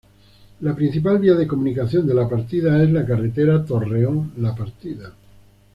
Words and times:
La 0.61 0.73
principal 0.75 1.19
vía 1.19 1.35
de 1.35 1.45
comunicación 1.45 2.07
de 2.07 2.15
La 2.15 2.27
Partida 2.27 2.75
es 2.81 2.87
de 2.87 2.93
la 2.93 3.05
Carretera 3.05 3.63
Torreón-La 3.63 4.55
Partida. 4.55 5.13